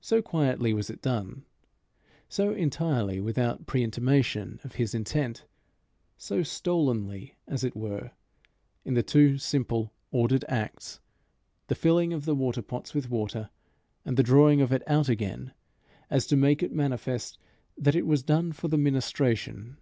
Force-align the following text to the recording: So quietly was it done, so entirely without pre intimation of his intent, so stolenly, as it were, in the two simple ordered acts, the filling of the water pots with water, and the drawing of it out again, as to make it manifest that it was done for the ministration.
So 0.00 0.22
quietly 0.22 0.72
was 0.72 0.90
it 0.90 1.02
done, 1.02 1.44
so 2.28 2.52
entirely 2.52 3.20
without 3.20 3.66
pre 3.66 3.82
intimation 3.82 4.60
of 4.62 4.76
his 4.76 4.94
intent, 4.94 5.44
so 6.16 6.44
stolenly, 6.44 7.34
as 7.48 7.64
it 7.64 7.74
were, 7.74 8.12
in 8.84 8.94
the 8.94 9.02
two 9.02 9.38
simple 9.38 9.92
ordered 10.12 10.44
acts, 10.48 11.00
the 11.66 11.74
filling 11.74 12.12
of 12.12 12.26
the 12.26 12.36
water 12.36 12.62
pots 12.62 12.94
with 12.94 13.10
water, 13.10 13.50
and 14.04 14.16
the 14.16 14.22
drawing 14.22 14.60
of 14.60 14.70
it 14.70 14.84
out 14.86 15.08
again, 15.08 15.52
as 16.10 16.28
to 16.28 16.36
make 16.36 16.62
it 16.62 16.70
manifest 16.70 17.36
that 17.76 17.96
it 17.96 18.06
was 18.06 18.22
done 18.22 18.52
for 18.52 18.68
the 18.68 18.78
ministration. 18.78 19.78